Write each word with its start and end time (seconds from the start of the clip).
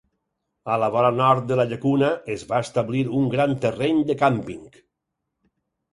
A 0.75 0.77
la 0.83 0.87
vora 0.95 1.11
nord 1.17 1.45
de 1.51 1.57
la 1.59 1.65
llacuna 1.73 2.09
es 2.37 2.45
va 2.53 2.61
establir 2.69 3.03
un 3.19 3.31
gran 3.35 3.57
terreny 3.67 4.03
de 4.11 4.17
càmping. 4.23 4.69